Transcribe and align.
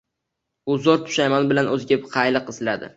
U 0.69 0.77
zo‘r 0.87 1.03
pushaymon 1.05 1.53
bilan 1.55 1.73
o‘ziga 1.77 2.03
qayliq 2.19 2.55
izladi. 2.57 2.87